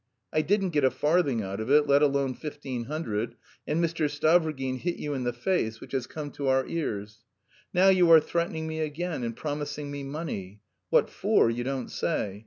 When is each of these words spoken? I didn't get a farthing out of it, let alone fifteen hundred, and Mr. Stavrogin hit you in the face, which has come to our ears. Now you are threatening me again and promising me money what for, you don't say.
I 0.33 0.41
didn't 0.41 0.71
get 0.71 0.83
a 0.83 0.89
farthing 0.89 1.43
out 1.43 1.59
of 1.59 1.69
it, 1.69 1.85
let 1.85 2.01
alone 2.01 2.33
fifteen 2.33 2.85
hundred, 2.85 3.35
and 3.67 3.79
Mr. 3.85 4.09
Stavrogin 4.09 4.77
hit 4.79 4.95
you 4.95 5.13
in 5.13 5.25
the 5.25 5.31
face, 5.31 5.79
which 5.79 5.91
has 5.91 6.07
come 6.07 6.31
to 6.31 6.47
our 6.47 6.65
ears. 6.65 7.23
Now 7.71 7.89
you 7.89 8.09
are 8.11 8.19
threatening 8.19 8.65
me 8.65 8.79
again 8.79 9.21
and 9.21 9.35
promising 9.37 9.91
me 9.91 10.01
money 10.03 10.61
what 10.89 11.07
for, 11.11 11.51
you 11.51 11.63
don't 11.63 11.89
say. 11.91 12.39